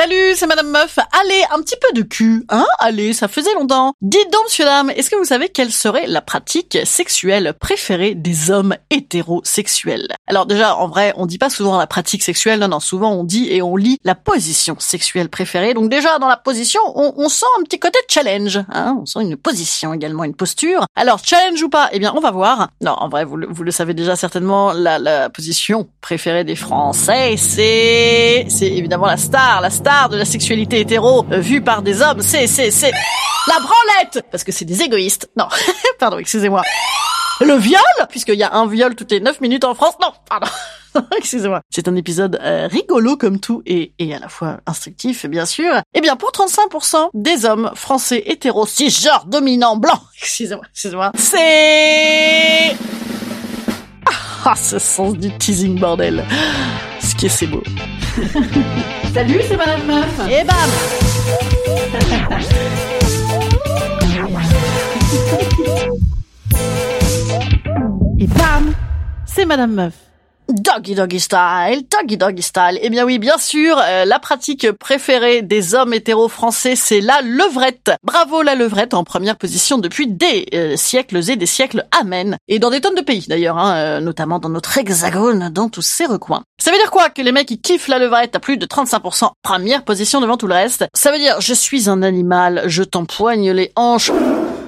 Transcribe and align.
Salut, 0.00 0.34
c'est 0.34 0.46
Madame 0.46 0.70
Meuf. 0.70 0.98
Allez, 1.20 1.44
un 1.52 1.60
petit 1.60 1.76
peu 1.78 1.92
de 1.92 2.00
cul, 2.00 2.46
hein? 2.48 2.64
Allez, 2.78 3.12
ça 3.12 3.28
faisait 3.28 3.52
longtemps. 3.52 3.92
Dites 4.00 4.32
donc, 4.32 4.44
monsieur 4.44 4.64
dame, 4.64 4.88
est-ce 4.88 5.10
que 5.10 5.16
vous 5.16 5.26
savez 5.26 5.50
quelle 5.50 5.70
serait 5.70 6.06
la 6.06 6.22
pratique 6.22 6.78
sexuelle 6.86 7.52
préférée 7.60 8.14
des 8.14 8.50
hommes 8.50 8.74
hétérosexuels? 8.88 10.08
Alors 10.26 10.46
déjà, 10.46 10.74
en 10.74 10.88
vrai, 10.88 11.12
on 11.18 11.26
dit 11.26 11.36
pas 11.36 11.50
souvent 11.50 11.76
la 11.76 11.86
pratique 11.86 12.22
sexuelle, 12.22 12.60
non, 12.60 12.68
non, 12.68 12.80
souvent 12.80 13.12
on 13.12 13.24
dit 13.24 13.52
et 13.52 13.60
on 13.60 13.76
lit 13.76 13.98
la 14.02 14.14
position 14.14 14.74
sexuelle 14.78 15.28
préférée. 15.28 15.74
Donc 15.74 15.90
déjà, 15.90 16.18
dans 16.18 16.28
la 16.28 16.38
position, 16.38 16.80
on, 16.94 17.12
on 17.18 17.28
sent 17.28 17.44
un 17.58 17.64
petit 17.64 17.78
côté 17.78 17.98
challenge, 18.08 18.56
hein? 18.72 18.96
On 19.02 19.04
sent 19.04 19.20
une 19.20 19.36
position 19.36 19.92
également, 19.92 20.24
une 20.24 20.34
posture. 20.34 20.86
Alors, 20.96 21.18
challenge 21.22 21.62
ou 21.62 21.68
pas? 21.68 21.90
Eh 21.92 21.98
bien, 21.98 22.14
on 22.16 22.20
va 22.20 22.30
voir. 22.30 22.70
Non, 22.80 22.92
en 22.92 23.10
vrai, 23.10 23.26
vous 23.26 23.36
le, 23.36 23.48
vous 23.50 23.64
le 23.64 23.70
savez 23.70 23.92
déjà 23.92 24.16
certainement, 24.16 24.72
la, 24.72 24.98
la 24.98 25.28
position 25.28 25.90
préférée 26.00 26.44
des 26.44 26.56
Français, 26.56 27.34
c'est... 27.36 28.46
C'est 28.48 28.68
évidemment 28.68 29.04
la 29.04 29.18
star, 29.18 29.60
la 29.60 29.68
star 29.68 29.89
de 30.08 30.16
la 30.16 30.24
sexualité 30.24 30.80
hétéro 30.80 31.26
euh, 31.32 31.40
vue 31.40 31.62
par 31.62 31.82
des 31.82 32.00
hommes, 32.00 32.22
c'est, 32.22 32.46
c'est, 32.46 32.70
c'est 32.70 32.92
la 33.48 33.58
branlette 33.58 34.24
Parce 34.30 34.44
que 34.44 34.52
c'est 34.52 34.64
des 34.64 34.82
égoïstes. 34.82 35.28
Non, 35.36 35.46
pardon, 35.98 36.18
excusez-moi. 36.18 36.62
Le 37.40 37.54
viol 37.54 37.80
Puisqu'il 38.08 38.36
y 38.36 38.42
a 38.42 38.54
un 38.54 38.66
viol 38.66 38.94
toutes 38.94 39.10
les 39.10 39.20
9 39.20 39.40
minutes 39.40 39.64
en 39.64 39.74
France. 39.74 39.94
Non, 40.00 40.12
pardon. 40.28 40.46
Excusez-moi. 41.16 41.60
C'est 41.70 41.88
un 41.88 41.96
épisode 41.96 42.38
euh, 42.42 42.68
rigolo 42.70 43.16
comme 43.16 43.40
tout 43.40 43.62
et, 43.66 43.92
et 43.98 44.14
à 44.14 44.18
la 44.18 44.28
fois 44.28 44.58
instructif, 44.66 45.26
bien 45.26 45.46
sûr. 45.46 45.72
Eh 45.94 46.00
bien, 46.00 46.16
pour 46.16 46.30
35% 46.30 47.10
des 47.14 47.44
hommes 47.44 47.70
français 47.74 48.22
hétéros 48.26 48.66
cisgenres 48.66 49.24
dominants 49.26 49.76
blancs, 49.76 50.00
excusez-moi, 50.22 50.64
excusez-moi, 50.72 51.12
c'est... 51.16 52.76
Ah, 54.44 54.54
ce 54.56 54.78
sens 54.78 55.14
du 55.14 55.36
teasing 55.36 55.78
bordel. 55.78 56.24
C'est 57.28 57.46
beau. 57.46 57.62
Salut, 59.12 59.40
c'est 59.46 59.56
Madame 59.56 59.86
Meuf. 59.86 60.20
Et 60.30 60.42
bam 60.42 60.56
Et 68.18 68.26
bam 68.26 68.72
C'est 69.26 69.44
Madame 69.44 69.74
Meuf. 69.74 70.09
Doggy 70.52 70.94
Doggy 70.94 71.20
Style, 71.20 71.86
Doggy 71.90 72.16
Doggy 72.16 72.42
Style. 72.42 72.78
Eh 72.82 72.90
bien 72.90 73.04
oui, 73.04 73.18
bien 73.18 73.38
sûr, 73.38 73.78
euh, 73.78 74.04
la 74.04 74.18
pratique 74.18 74.70
préférée 74.72 75.42
des 75.42 75.74
hommes 75.74 75.94
hétéros 75.94 76.28
français, 76.28 76.76
c'est 76.76 77.00
la 77.00 77.20
levrette. 77.22 77.92
Bravo 78.02 78.42
la 78.42 78.54
levrette 78.54 78.94
en 78.94 79.04
première 79.04 79.36
position 79.36 79.78
depuis 79.78 80.06
des 80.06 80.46
euh, 80.54 80.76
siècles 80.76 81.30
et 81.30 81.36
des 81.36 81.46
siècles. 81.46 81.86
Amen. 82.00 82.36
Et 82.48 82.58
dans 82.58 82.70
des 82.70 82.80
tonnes 82.80 82.94
de 82.94 83.00
pays 83.00 83.26
d'ailleurs, 83.28 83.58
hein, 83.58 83.74
euh, 83.76 84.00
notamment 84.00 84.38
dans 84.38 84.48
notre 84.48 84.76
hexagone, 84.76 85.50
dans 85.50 85.68
tous 85.68 85.82
ces 85.82 86.06
recoins. 86.06 86.42
Ça 86.60 86.70
veut 86.70 86.78
dire 86.78 86.90
quoi 86.90 87.10
Que 87.10 87.22
les 87.22 87.32
mecs 87.32 87.48
qui 87.48 87.60
kiffent 87.60 87.88
la 87.88 87.98
levrette 87.98 88.36
à 88.36 88.40
plus 88.40 88.56
de 88.56 88.66
35%, 88.66 89.30
première 89.42 89.84
position 89.84 90.20
devant 90.20 90.36
tout 90.36 90.46
le 90.46 90.54
reste. 90.54 90.84
Ça 90.94 91.12
veut 91.12 91.18
dire 91.18 91.40
je 91.40 91.54
suis 91.54 91.88
un 91.88 92.02
animal, 92.02 92.64
je 92.66 92.82
t'empoigne 92.82 93.52
les 93.52 93.72
hanches. 93.76 94.10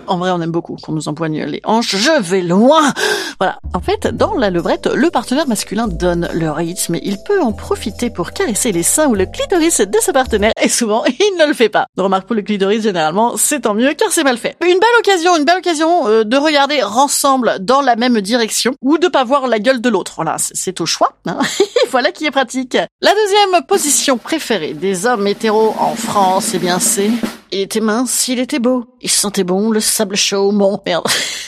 En 0.09 0.19
vrai, 0.19 0.31
on 0.31 0.41
aime 0.43 0.51
beaucoup 0.51 0.77
qu'on 0.83 0.93
nous 0.93 1.09
empoigne 1.09 1.45
les 1.45 1.61
hanches. 1.65 1.97
Je 1.97 2.21
vais 2.23 2.43
loin. 2.43 2.93
Voilà. 3.39 3.59
En 3.73 3.81
fait, 3.81 4.09
dans 4.09 4.35
la 4.35 4.51
levrette, 4.51 4.87
le 4.93 5.11
partenaire 5.11 5.47
masculin 5.49 5.87
donne 5.89 6.29
le 6.35 6.51
rythme. 6.51 6.97
Il 7.03 7.19
peut 7.25 7.41
en 7.41 7.53
profiter 7.53 8.11
pour 8.11 8.33
caresser 8.33 8.73
les 8.73 8.83
seins 8.83 9.07
ou 9.07 9.15
le 9.15 9.27
clitoris 9.27 9.81
de 9.81 9.99
sa 10.01 10.13
partenaire. 10.13 10.53
Et 10.61 10.69
souvent, 10.69 11.05
il 11.07 11.37
ne 11.39 11.47
le 11.47 11.55
fait 11.55 11.69
pas. 11.69 11.87
Remarque 11.97 12.27
pour 12.27 12.37
le 12.37 12.43
clitoris, 12.43 12.83
généralement, 12.83 13.37
c'est 13.37 13.61
tant 13.61 13.75
mieux 13.75 13.95
car 13.95 14.11
c'est 14.11 14.25
mal 14.25 14.39
fait. 14.39 14.57
Une 14.63 14.79
belle 14.79 14.99
occasion, 14.99 15.37
une 15.37 15.45
belle 15.45 15.59
occasion 15.59 16.09
euh, 16.09 16.25
de 16.25 16.37
regarder 16.37 16.83
ensemble 16.83 17.57
dans 17.61 17.81
la 17.81 17.97
même 17.97 18.21
direction 18.21 18.73
ou 18.83 18.99
de 18.99 19.09
pas 19.09 19.25
voir 19.25 19.47
la 19.47 19.59
gueule 19.61 19.81
de 19.81 19.89
l'autre. 19.89 20.13
Voilà, 20.17 20.37
c'est- 20.39 20.81
au 20.81 20.87
choix. 20.87 21.13
hein. 21.27 21.39
voilà 21.91 22.11
qui 22.13 22.25
est 22.27 22.31
pratique. 22.31 22.77
La 23.01 23.13
deuxième 23.15 23.63
position 23.67 24.19
préférée 24.19 24.73
des 24.75 25.07
hommes 25.07 25.27
hétéros 25.27 25.75
en 25.79 25.95
France, 25.95 26.51
eh 26.55 26.59
bien, 26.59 26.79
c'est 26.81 27.11
il 27.53 27.61
était 27.61 27.81
mince, 27.81 28.29
il 28.29 28.39
était 28.41 28.59
beau. 28.59 28.87
Il 29.01 29.11
sentait 29.11 29.45
bon 29.45 29.71
le 29.71 29.81
sable 29.81 30.17
chaud, 30.17 30.51
mon 30.53 30.81
merde. 30.85 31.07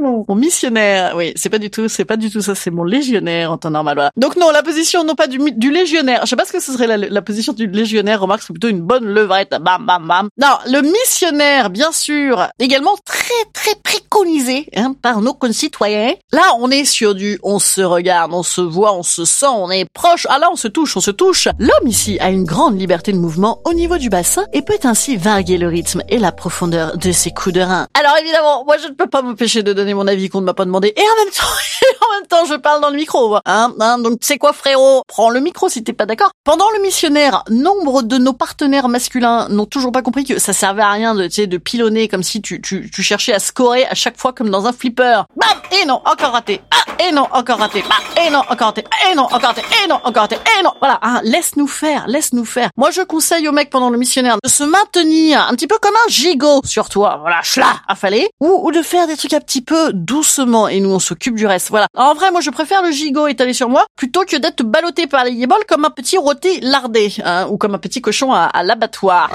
Mon, 0.00 0.24
missionnaire, 0.34 1.14
oui, 1.16 1.32
c'est 1.36 1.50
pas 1.50 1.58
du 1.58 1.70
tout, 1.70 1.88
c'est 1.88 2.04
pas 2.04 2.16
du 2.16 2.30
tout 2.30 2.40
ça, 2.40 2.54
c'est 2.54 2.70
mon 2.70 2.84
légionnaire 2.84 3.52
en 3.52 3.58
temps 3.58 3.70
normal. 3.70 3.94
Voilà. 3.96 4.10
Donc 4.16 4.36
non, 4.36 4.50
la 4.50 4.62
position 4.62 5.04
non 5.04 5.14
pas 5.14 5.26
du, 5.26 5.38
du 5.52 5.70
légionnaire. 5.70 6.20
Je 6.24 6.30
sais 6.30 6.36
pas 6.36 6.44
ce 6.44 6.52
que 6.52 6.60
ce 6.60 6.72
serait 6.72 6.86
la, 6.86 6.96
la 6.96 7.22
position 7.22 7.52
du 7.52 7.66
légionnaire. 7.66 8.20
Remarque, 8.20 8.42
c'est 8.42 8.52
plutôt 8.52 8.68
une 8.68 8.80
bonne 8.80 9.04
levrette. 9.04 9.50
Bam, 9.60 9.84
bam, 9.86 10.06
bam. 10.06 10.28
Non, 10.38 10.56
le 10.66 10.82
missionnaire, 10.82 11.70
bien 11.70 11.92
sûr, 11.92 12.48
également 12.58 12.96
très, 13.04 13.44
très 13.52 13.74
préconisé 13.82 14.68
hein, 14.76 14.94
par 15.00 15.20
nos 15.20 15.34
concitoyens. 15.34 16.14
Là, 16.32 16.54
on 16.58 16.70
est 16.70 16.84
sur 16.84 17.14
du, 17.14 17.38
on 17.42 17.58
se 17.58 17.80
regarde, 17.80 18.32
on 18.34 18.42
se 18.42 18.60
voit, 18.60 18.94
on 18.94 19.02
se 19.02 19.24
sent, 19.24 19.46
on 19.46 19.70
est 19.70 19.86
proche. 19.92 20.26
Ah 20.30 20.38
là, 20.38 20.48
on 20.52 20.56
se 20.56 20.68
touche, 20.68 20.96
on 20.96 21.00
se 21.00 21.10
touche. 21.10 21.48
L'homme 21.58 21.86
ici 21.86 22.18
a 22.20 22.30
une 22.30 22.44
grande 22.44 22.78
liberté 22.78 23.12
de 23.12 23.18
mouvement 23.18 23.60
au 23.64 23.74
niveau 23.74 23.98
du 23.98 24.08
bassin 24.08 24.44
et 24.52 24.62
peut 24.62 24.78
ainsi 24.84 25.16
varier 25.16 25.58
le 25.58 25.68
rythme 25.68 26.02
et 26.08 26.18
la 26.18 26.32
profondeur 26.32 26.96
de 26.96 27.12
ses 27.12 27.30
coups 27.30 27.54
de 27.54 27.60
rein. 27.60 27.86
Alors 27.98 28.16
évidemment, 28.20 28.64
moi 28.64 28.76
je 28.78 28.88
ne 28.88 28.94
peux 28.94 29.06
pas 29.06 29.22
m'empêcher 29.22 29.62
de 29.62 29.72
donner 29.82 29.94
mon 29.94 30.06
avis 30.06 30.28
qu'on 30.28 30.40
ne 30.40 30.46
m'a 30.46 30.54
pas 30.54 30.64
demandé. 30.64 30.92
Et 30.96 31.00
en 31.00 31.24
même 31.24 31.32
temps, 31.32 31.44
en 32.08 32.14
même 32.14 32.26
temps, 32.28 32.44
je 32.44 32.54
parle 32.54 32.80
dans 32.80 32.90
le 32.90 32.96
micro. 32.96 33.36
Hein, 33.44 33.74
hein, 33.80 33.98
donc 33.98 34.18
c'est 34.20 34.38
quoi 34.38 34.52
frérot? 34.52 35.02
Prends 35.08 35.30
le 35.30 35.40
micro 35.40 35.68
si 35.68 35.82
t'es 35.82 35.92
pas 35.92 36.06
d'accord. 36.06 36.30
Pendant 36.44 36.70
le 36.76 36.82
missionnaire, 36.82 37.44
nombre 37.50 38.02
de 38.02 38.18
nos 38.18 38.32
partenaires 38.32 38.88
masculins 38.88 39.48
n'ont 39.48 39.66
toujours 39.66 39.92
pas 39.92 40.02
compris 40.02 40.24
que 40.24 40.38
ça 40.38 40.52
servait 40.52 40.82
à 40.82 40.90
rien 40.90 41.14
de, 41.14 41.44
de 41.44 41.56
pilonner 41.56 42.08
comme 42.08 42.22
si 42.22 42.40
tu, 42.40 42.60
tu, 42.62 42.90
tu 42.90 43.02
cherchais 43.02 43.32
à 43.32 43.38
scorer 43.38 43.84
à 43.86 43.94
chaque 43.94 44.18
fois 44.18 44.32
comme 44.32 44.50
dans 44.50 44.66
un 44.66 44.72
flipper. 44.72 45.22
Bam 45.36 45.48
Et 45.80 45.84
non, 45.86 46.00
encore 46.04 46.32
raté. 46.32 46.60
Ah, 46.70 46.81
et 47.08 47.12
non, 47.12 47.26
encore 47.32 47.58
raté. 47.58 47.82
Bah, 47.88 48.22
et 48.22 48.30
non, 48.30 48.40
encore 48.48 48.68
raté. 48.68 48.84
Et 49.10 49.14
non, 49.14 49.22
encore 49.22 49.48
raté. 49.48 49.62
Et 49.84 49.88
non, 49.88 50.00
encore 50.04 50.22
raté. 50.22 50.36
Et 50.36 50.62
non. 50.62 50.72
Voilà, 50.78 50.98
hein, 51.02 51.20
laisse-nous 51.24 51.66
faire, 51.66 52.04
laisse-nous 52.06 52.44
faire. 52.44 52.70
Moi, 52.76 52.90
je 52.90 53.02
conseille 53.02 53.48
aux 53.48 53.52
mecs 53.52 53.70
pendant 53.70 53.90
le 53.90 53.98
missionnaire 53.98 54.36
de 54.42 54.48
se 54.48 54.62
maintenir 54.62 55.46
un 55.48 55.54
petit 55.54 55.66
peu 55.66 55.78
comme 55.80 55.94
un 55.94 56.10
gigot 56.10 56.60
sur 56.64 56.88
toi. 56.88 57.18
Voilà, 57.20 57.40
chla, 57.42 57.80
affalé. 57.88 58.28
Ou, 58.40 58.60
ou 58.66 58.72
de 58.72 58.82
faire 58.82 59.06
des 59.06 59.16
trucs 59.16 59.32
un 59.32 59.40
petit 59.40 59.62
peu 59.62 59.92
doucement 59.92 60.68
et 60.68 60.80
nous, 60.80 60.90
on 60.90 60.98
s'occupe 60.98 61.34
du 61.34 61.46
reste. 61.46 61.70
Voilà. 61.70 61.86
En 61.96 62.14
vrai, 62.14 62.30
moi, 62.30 62.40
je 62.40 62.50
préfère 62.50 62.82
le 62.82 62.90
gigot 62.90 63.26
étalé 63.26 63.52
sur 63.52 63.68
moi 63.68 63.84
plutôt 63.96 64.24
que 64.24 64.36
d'être 64.36 64.62
ballotté 64.62 65.06
par 65.06 65.24
les 65.24 65.32
yébols 65.32 65.64
comme 65.68 65.84
un 65.84 65.90
petit 65.90 66.18
rôti 66.18 66.60
lardé, 66.60 67.12
hein, 67.24 67.46
ou 67.50 67.56
comme 67.56 67.74
un 67.74 67.78
petit 67.78 68.00
cochon 68.00 68.32
à, 68.32 68.44
à 68.44 68.62
l'abattoir. 68.62 69.30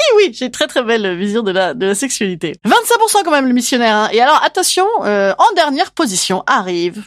oui, 0.16 0.30
j'ai 0.32 0.50
très 0.50 0.66
très 0.66 0.82
belle 0.82 1.16
vision 1.16 1.42
de 1.42 1.50
la 1.50 1.74
de 1.74 1.86
la 1.86 1.94
sexualité. 1.94 2.56
25% 2.66 3.22
quand 3.24 3.30
même 3.30 3.46
le 3.46 3.52
missionnaire. 3.52 3.94
Hein. 3.94 4.08
Et 4.12 4.20
alors 4.20 4.40
attention, 4.44 4.86
euh, 5.04 5.32
en 5.38 5.54
dernière 5.54 5.92
position 5.92 6.42
arrive 6.46 7.02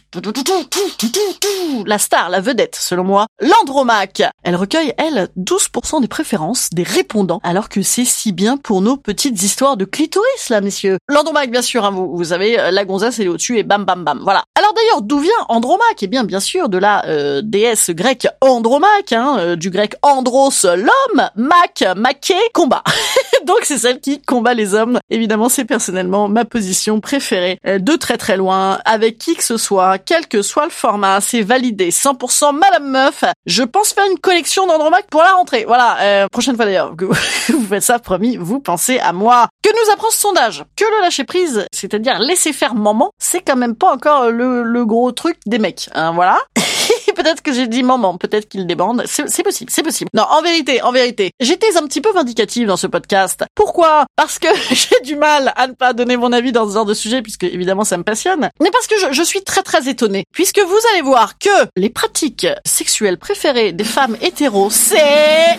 la 1.86 1.98
star, 1.98 2.30
la 2.30 2.40
vedette 2.40 2.76
selon 2.76 3.04
moi, 3.04 3.26
l'Andromaque. 3.40 4.22
Elle 4.42 4.56
recueille 4.56 4.92
elle 4.98 5.28
12% 5.38 6.00
des 6.00 6.08
préférences 6.08 6.70
des 6.70 6.82
répondants, 6.82 7.40
alors 7.42 7.68
que 7.68 7.82
c'est 7.82 8.04
si 8.04 8.32
bien 8.32 8.56
pour 8.56 8.80
nos 8.80 8.96
petites 8.96 9.42
histoires 9.42 9.76
de 9.76 9.84
clitoris 9.84 10.48
là, 10.50 10.60
messieurs. 10.60 10.98
L'Andromaque 11.08 11.50
bien 11.50 11.62
sûr, 11.62 11.84
hein, 11.84 11.90
vous, 11.90 12.16
vous 12.16 12.32
euh, 12.32 12.70
la 12.70 12.84
gonzesse 12.84 13.18
elle 13.18 13.26
est 13.26 13.28
au-dessus 13.28 13.58
et 13.58 13.62
bam 13.62 13.84
bam 13.84 14.04
bam. 14.04 14.20
Voilà. 14.22 14.44
Alors 14.58 14.72
d'ailleurs, 14.74 15.02
d'où 15.02 15.18
vient 15.18 15.32
Andromaque? 15.48 16.02
Eh 16.02 16.06
bien 16.06 16.24
bien 16.24 16.40
sûr 16.40 16.68
de 16.68 16.78
la 16.78 17.04
euh, 17.06 17.42
déesse 17.42 17.90
grecque 17.90 18.26
Andromaque, 18.40 19.12
hein, 19.12 19.36
euh, 19.38 19.56
du 19.56 19.70
grec 19.70 19.94
andros 20.02 20.64
l'homme, 20.64 21.28
mac, 21.36 21.84
maqué, 21.96 22.34
combat. 22.52 22.83
Donc 23.46 23.60
c'est 23.62 23.78
celle 23.78 24.00
qui 24.00 24.22
combat 24.22 24.54
les 24.54 24.74
hommes. 24.74 24.98
Évidemment, 25.10 25.48
c'est 25.48 25.64
personnellement 25.64 26.28
ma 26.28 26.44
position 26.44 27.00
préférée 27.00 27.58
euh, 27.66 27.78
de 27.78 27.96
très 27.96 28.16
très 28.16 28.36
loin, 28.36 28.78
avec 28.84 29.18
qui 29.18 29.34
que 29.34 29.44
ce 29.44 29.56
soit, 29.56 29.98
quel 29.98 30.26
que 30.26 30.42
soit 30.42 30.64
le 30.64 30.70
format, 30.70 31.20
c'est 31.20 31.42
validé 31.42 31.90
100% 31.90 32.56
Madame 32.56 32.90
Meuf. 32.90 33.24
Je 33.46 33.62
pense 33.62 33.92
faire 33.92 34.06
une 34.10 34.18
collection 34.18 34.66
d'Andromaque 34.66 35.06
pour 35.10 35.20
la 35.22 35.32
rentrée. 35.32 35.64
Voilà, 35.66 35.96
euh, 36.00 36.26
prochaine 36.28 36.56
fois 36.56 36.64
d'ailleurs 36.64 36.94
vous 37.48 37.66
faites 37.66 37.82
ça, 37.82 37.98
promis, 37.98 38.36
vous 38.36 38.60
pensez 38.60 38.98
à 38.98 39.12
moi. 39.12 39.48
Que 39.62 39.70
nous 39.70 39.92
apprend 39.92 40.10
ce 40.10 40.18
sondage 40.18 40.64
Que 40.76 40.84
le 40.84 41.02
lâcher 41.02 41.24
prise, 41.24 41.66
c'est-à-dire 41.72 42.18
laisser 42.18 42.52
faire 42.52 42.74
maman, 42.74 43.10
c'est 43.18 43.40
quand 43.40 43.56
même 43.56 43.74
pas 43.74 43.92
encore 43.92 44.30
le, 44.30 44.62
le 44.62 44.86
gros 44.86 45.12
truc 45.12 45.36
des 45.46 45.58
mecs. 45.58 45.88
Hein, 45.94 46.12
voilà. 46.12 46.38
peut-être 47.24 47.42
que 47.42 47.52
j'ai 47.52 47.66
dit 47.66 47.82
maman, 47.82 48.18
peut-être 48.18 48.48
qu'il 48.48 48.66
débande. 48.66 49.04
C'est 49.06 49.42
possible, 49.42 49.70
c'est 49.70 49.82
possible. 49.82 50.10
Non, 50.14 50.24
en 50.24 50.42
vérité, 50.42 50.82
en 50.82 50.92
vérité, 50.92 51.30
j'étais 51.40 51.76
un 51.76 51.86
petit 51.86 52.00
peu 52.00 52.12
vindicative 52.12 52.66
dans 52.68 52.76
ce 52.76 52.86
podcast. 52.86 53.44
Pourquoi? 53.54 54.04
Parce 54.14 54.38
que 54.38 54.48
j'ai 54.70 55.00
du 55.02 55.16
mal 55.16 55.52
à 55.56 55.66
ne 55.66 55.72
pas 55.72 55.92
donner 55.92 56.16
mon 56.16 56.32
avis 56.32 56.52
dans 56.52 56.68
ce 56.68 56.74
genre 56.74 56.84
de 56.84 56.94
sujet, 56.94 57.22
puisque 57.22 57.44
évidemment 57.44 57.84
ça 57.84 57.96
me 57.96 58.02
passionne. 58.02 58.50
Mais 58.60 58.70
parce 58.70 58.86
que 58.86 58.98
je, 58.98 59.12
je 59.12 59.22
suis 59.22 59.42
très 59.42 59.62
très 59.62 59.88
étonnée, 59.88 60.24
puisque 60.32 60.60
vous 60.60 60.78
allez 60.92 61.02
voir 61.02 61.38
que 61.38 61.48
les 61.76 61.90
pratiques 61.90 62.46
sexuelles 62.66 63.18
préférées 63.18 63.72
des 63.72 63.84
femmes 63.84 64.16
hétéros, 64.20 64.70
c'est... 64.70 65.58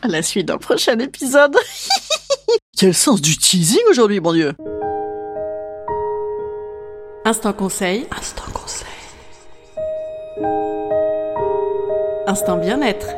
À 0.00 0.06
la 0.06 0.22
suite 0.22 0.46
d'un 0.46 0.58
prochain 0.58 0.98
épisode. 0.98 1.56
Quel 2.78 2.94
sens 2.94 3.20
du 3.20 3.36
teasing 3.36 3.82
aujourd'hui, 3.90 4.20
bon 4.20 4.32
Dieu 4.32 4.54
Instant 7.24 7.52
conseil. 7.52 8.06
Instant 8.16 8.37
conseil. 8.37 8.37
Instant 12.26 12.56
bien-être. 12.58 13.17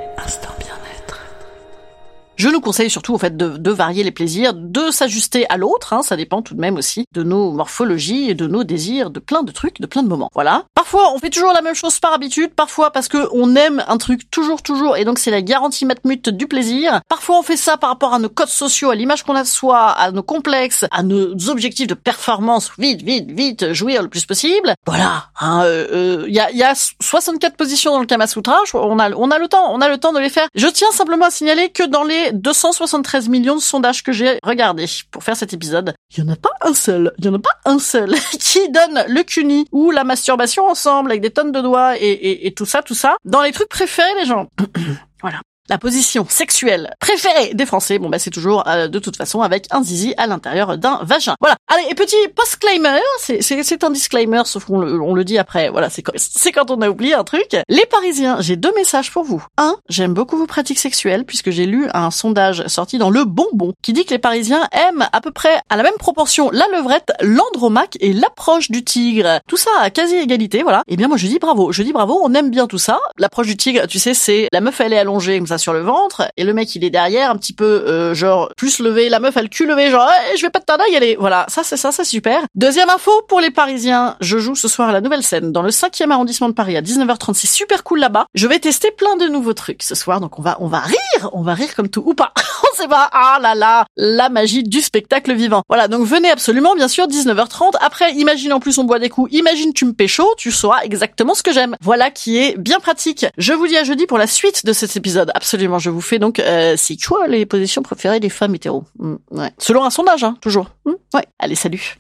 Je 2.41 2.49
nous 2.49 2.63
conseille 2.63 2.89
surtout 2.89 3.15
en 3.15 3.19
fait 3.19 3.37
de, 3.37 3.59
de 3.59 3.71
varier 3.71 4.03
les 4.03 4.13
plaisirs, 4.13 4.55
de 4.55 4.91
s'ajuster 4.91 5.45
à 5.51 5.59
l'autre. 5.59 5.93
Hein, 5.93 6.01
ça 6.01 6.17
dépend 6.17 6.41
tout 6.41 6.55
de 6.55 6.61
même 6.61 6.79
aussi 6.79 7.05
de 7.13 7.23
nos 7.23 7.53
morphologies 7.53 8.31
et 8.31 8.35
de 8.35 8.47
nos 8.47 8.65
désirs, 8.65 9.11
de 9.11 9.21
plein 9.21 9.43
de 9.43 9.53
trucs, 9.53 9.79
de 9.79 9.87
plein 9.87 10.03
de 10.03 10.09
moments. 10.09 10.31
Voilà. 10.33 10.65
Parfois, 10.75 11.13
on 11.15 11.19
fait 11.19 11.29
toujours 11.29 11.53
la 11.53 11.61
même 11.61 11.75
chose 11.75 12.01
par 12.01 12.15
habitude. 12.15 12.55
Parfois, 12.55 12.93
parce 12.93 13.09
que 13.09 13.29
on 13.33 13.57
aime 13.57 13.85
un 13.87 13.99
truc 13.99 14.31
toujours, 14.31 14.63
toujours, 14.63 14.97
et 14.97 15.05
donc 15.05 15.19
c'est 15.19 15.31
la 15.31 15.43
garantie 15.43 15.85
matmute 15.85 16.31
du 16.31 16.47
plaisir. 16.47 17.03
Parfois, 17.11 17.41
on 17.41 17.43
fait 17.43 17.59
ça 17.59 17.77
par 17.77 17.91
rapport 17.91 18.15
à 18.15 18.19
nos 18.19 18.31
codes 18.31 18.49
sociaux, 18.49 18.89
à 18.89 18.95
l'image 18.95 19.23
qu'on 19.23 19.37
a 19.37 19.43
de 19.43 19.47
soi, 19.47 19.91
à 19.91 20.11
nos 20.11 20.23
complexes, 20.23 20.87
à 20.93 21.03
nos 21.03 21.35
objectifs 21.51 21.89
de 21.89 21.95
performance. 21.95 22.73
Vite, 22.79 23.03
vite, 23.03 23.31
vite, 23.31 23.75
jouir 23.75 24.03
le 24.03 24.09
plus 24.09 24.25
possible. 24.25 24.73
Voilà. 24.87 25.27
Il 25.43 25.45
hein, 25.45 25.63
euh, 25.65 26.23
euh, 26.23 26.29
y, 26.31 26.41
a, 26.41 26.51
y 26.53 26.63
a 26.63 26.73
64 26.75 27.57
positions 27.59 27.93
dans 27.93 28.01
le 28.01 28.07
Kama 28.07 28.27
Sutra. 28.27 28.61
On 28.73 28.99
a, 28.99 29.11
on 29.11 29.31
a 29.31 29.39
le 29.39 29.49
temps, 29.49 29.75
on 29.75 29.83
a 29.83 29.91
le 29.91 29.99
temps 29.99 30.15
de 30.15 30.21
les 30.21 30.31
faire. 30.31 30.49
Je 30.55 30.69
tiens 30.69 30.91
simplement 30.93 31.27
à 31.27 31.31
signaler 31.31 31.69
que 31.69 31.83
dans 31.83 32.03
les 32.03 32.30
273 32.33 33.29
millions 33.29 33.57
de 33.57 33.61
sondages 33.61 34.03
que 34.03 34.13
j'ai 34.13 34.39
regardés 34.43 34.87
pour 35.11 35.23
faire 35.23 35.37
cet 35.37 35.53
épisode, 35.53 35.95
il 36.17 36.25
y 36.25 36.27
en 36.27 36.33
a 36.33 36.37
pas 36.37 36.53
un 36.63 36.75
seul, 36.75 37.13
il 37.19 37.25
y 37.25 37.29
en 37.29 37.35
a 37.35 37.39
pas 37.39 37.57
un 37.65 37.79
seul 37.79 38.15
qui 38.41 38.71
donne 38.71 39.05
le 39.09 39.23
cuni 39.23 39.67
ou 39.73 39.91
la 39.91 40.05
masturbation 40.05 40.67
ensemble 40.67 41.11
avec 41.11 41.23
des 41.23 41.31
tonnes 41.31 41.53
de 41.53 41.61
doigts 41.61 41.97
et, 41.99 42.47
et 42.47 42.53
tout 42.53 42.67
ça, 42.67 42.83
tout 42.83 42.95
ça 42.95 43.17
dans 43.25 43.43
les 43.43 43.53
trucs 43.53 43.69
préférés 43.69 44.15
des 44.21 44.27
gens. 44.27 44.49
voilà 45.21 45.41
la 45.71 45.79
position 45.79 46.27
sexuelle 46.29 46.95
préférée 46.99 47.55
des 47.55 47.65
Français, 47.65 48.01
bon 48.01 48.09
bah 48.09 48.19
c'est 48.19 48.31
toujours 48.31 48.65
euh, 48.67 48.89
de 48.89 48.99
toute 48.99 49.17
façon 49.17 49.41
avec 49.41 49.67
un 49.71 49.85
zizi 49.85 50.15
à 50.17 50.27
l'intérieur 50.27 50.77
d'un 50.77 50.99
vagin. 51.05 51.37
Voilà. 51.41 51.57
Allez, 51.69 51.85
et 51.89 51.95
petit 51.95 52.17
post-claimer, 52.35 52.99
c'est 53.19 53.85
un 53.85 53.91
disclaimer, 53.91 54.43
sauf 54.47 54.65
qu'on 54.65 54.81
le, 54.81 55.01
on 55.01 55.15
le 55.15 55.25
dit 55.25 55.39
après. 55.39 55.71
Voilà, 55.71 55.89
c'est 56.17 56.53
quand, 56.53 56.71
on 56.73 56.83
a 56.83 56.91
oublié 56.91 57.15
un 57.15 57.23
truc. 57.23 57.57
Les 57.69 57.87
Parisiens, 57.87 58.39
j'ai 58.41 58.57
deux 58.57 58.75
messages 58.75 59.13
pour 59.13 59.23
vous. 59.23 59.45
Un, 59.59 59.77
j'aime 59.89 60.13
beaucoup 60.13 60.37
vos 60.37 60.47
pratiques 60.47 60.81
sexuelles 60.81 61.25
puisque 61.25 61.51
j'ai 61.51 61.67
lu 61.67 61.89
un 61.95 62.11
sondage 62.11 62.67
sorti 62.67 62.99
dans 62.99 63.11
Le 63.11 63.25
Bonbon 63.25 63.73
qui 63.81 63.93
dit 63.93 64.05
que 64.05 64.11
les 64.11 64.19
Parisiens 64.19 64.67
aiment 64.73 65.09
à 65.13 65.21
peu 65.21 65.31
près 65.31 65.61
à 65.69 65.77
la 65.77 65.85
même 65.85 65.97
proportion 65.99 66.51
la 66.51 66.67
levrette, 66.77 67.13
l'andromaque 67.21 67.97
et 68.01 68.13
l'approche 68.13 68.73
du 68.73 68.83
tigre. 68.83 69.39
Tout 69.47 69.57
ça 69.57 69.71
à 69.81 69.91
quasi 69.91 70.17
égalité, 70.17 70.65
voilà. 70.65 70.81
Et 70.89 70.95
eh 70.95 70.97
bien 70.97 71.07
moi 71.07 71.17
je 71.17 71.29
dis 71.29 71.39
bravo, 71.39 71.71
je 71.71 71.85
dis 71.85 71.93
bravo, 71.93 72.21
on 72.25 72.35
aime 72.35 72.51
bien 72.51 72.67
tout 72.67 72.79
ça. 72.79 72.99
L'approche 73.19 73.47
du 73.47 73.57
tigre, 73.57 73.87
tu 73.87 74.01
sais, 74.01 74.15
c'est 74.15 74.49
la 74.53 74.61
meuf 74.61 74.81
elle 74.81 74.93
est 74.93 74.99
allongée 74.99 75.39
comme 75.39 75.47
ça 75.47 75.59
sur 75.61 75.73
le 75.73 75.81
ventre 75.81 76.31
et 76.37 76.45
le 76.45 76.53
mec 76.53 76.75
il 76.75 76.85
est 76.85 76.91
derrière 76.91 77.31
un 77.31 77.37
petit 77.37 77.53
peu 77.53 77.65
euh, 77.65 78.15
genre 78.15 78.51
plus 78.57 78.81
levé, 78.81 79.09
la 79.09 79.21
meuf 79.21 79.37
a 79.37 79.43
le 79.43 79.49
cul 79.49 79.67
levé 79.67 79.91
genre 79.91 80.11
je 80.37 80.43
vais 80.43 80.51
pas 80.51 80.61
te 80.61 80.65
tarder 80.65 80.85
y 80.91 80.97
aller. 80.97 81.17
Voilà, 81.19 81.47
ça 81.49 81.63
c'est 81.63 81.77
ça, 81.77 81.93
c'est 81.93 82.05
super. 82.05 82.43
Deuxième 82.55 82.91
info 82.91 83.11
pour 83.29 83.41
les 83.41 83.51
Parisiens, 83.51 84.17
je 84.21 84.39
joue 84.39 84.55
ce 84.55 84.69
soir 84.69 84.89
à 84.89 84.93
la 84.93 85.01
nouvelle 85.01 85.23
scène 85.23 85.53
dans 85.53 85.63
le 85.63 85.71
5e 85.71 86.11
arrondissement 86.11 86.49
de 86.49 86.55
Paris 86.55 86.77
à 86.77 86.83
19h30, 86.83 87.35
c'est 87.35 87.47
super 87.47 87.85
cool 87.85 88.01
là-bas. 88.01 88.27
Je 88.35 88.47
vais 88.47 88.59
tester 88.59 88.91
plein 88.91 89.17
de 89.17 89.27
nouveaux 89.27 89.55
trucs 89.55 89.83
ce 89.83 89.95
soir 89.95 90.21
donc 90.21 90.39
on 90.39 90.43
va 90.43 90.57
on 90.61 90.67
va 90.67 90.81
rire, 90.81 91.31
on 91.33 91.43
va 91.43 91.55
rire 91.55 91.75
comme 91.75 91.89
tout 91.89 92.03
ou 92.05 92.15
pas. 92.15 92.33
sait 92.75 92.89
pas. 92.89 93.09
Ah 93.13 93.39
là 93.41 93.55
là, 93.55 93.87
la 93.97 94.29
magie 94.29 94.63
du 94.63 94.81
spectacle 94.81 95.33
vivant. 95.35 95.63
Voilà, 95.69 95.89
donc 95.89 96.07
venez 96.07 96.31
absolument 96.31 96.75
bien 96.75 96.89
sûr 96.89 97.07
19h30. 97.07 97.75
Après 97.81 98.13
imagine 98.13 98.53
en 98.53 98.61
plus 98.61 98.79
on 98.79 98.85
boit 98.85 98.99
des 98.99 99.09
coups, 99.09 99.33
imagine 99.33 99.73
tu 99.73 99.85
me 99.85 99.93
pécho, 99.93 100.25
tu 100.37 100.51
sauras 100.51 100.83
exactement 100.83 101.35
ce 101.35 101.43
que 101.43 101.53
j'aime. 101.53 101.77
Voilà 101.81 102.11
qui 102.11 102.39
est 102.39 102.59
bien 102.59 102.81
pratique. 102.81 103.27
Je 103.39 103.53
vous 103.53 103.67
dis 103.67 103.77
à 103.77 103.85
jeudi 103.85 104.07
pour 104.07 104.19
la 104.19 104.27
suite 104.27 104.65
de 104.65 104.73
cet 104.73 104.97
épisode. 104.97 105.31
Absolument, 105.35 105.79
je 105.79 105.91
vous 105.91 106.01
fais 106.01 106.19
donc 106.19 106.39
euh, 106.39 106.75
c'est 106.77 106.97
quoi 106.97 107.27
les 107.27 107.47
positions 107.47 107.83
préférées 107.83 108.21
des 108.21 108.31
femmes 108.31 108.55
hétéros? 108.55 108.85
Hmm, 108.99 109.17
ouais. 109.31 109.51
Selon 109.59 109.85
un 109.85 109.91
sondage, 109.91 110.25
hein, 110.25 110.37
toujours. 110.41 110.71
Hmm, 110.85 110.95
ouais. 111.15 111.27
Allez, 111.39 111.55
salut. 111.55 111.97